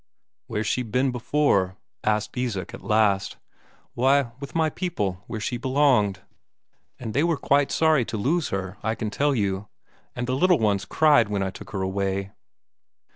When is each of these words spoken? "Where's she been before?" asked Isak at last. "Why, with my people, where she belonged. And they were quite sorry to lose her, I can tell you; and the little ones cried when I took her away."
"Where's 0.47 0.65
she 0.65 0.81
been 0.81 1.11
before?" 1.11 1.77
asked 2.03 2.35
Isak 2.35 2.73
at 2.73 2.81
last. 2.81 3.37
"Why, 3.93 4.31
with 4.39 4.55
my 4.55 4.71
people, 4.71 5.23
where 5.27 5.39
she 5.39 5.57
belonged. 5.57 6.21
And 6.99 7.13
they 7.13 7.23
were 7.23 7.37
quite 7.37 7.71
sorry 7.71 8.03
to 8.05 8.17
lose 8.17 8.49
her, 8.49 8.77
I 8.81 8.95
can 8.95 9.11
tell 9.11 9.35
you; 9.35 9.67
and 10.15 10.25
the 10.25 10.35
little 10.35 10.57
ones 10.57 10.85
cried 10.85 11.29
when 11.29 11.43
I 11.43 11.51
took 11.51 11.69
her 11.69 11.83
away." 11.83 12.31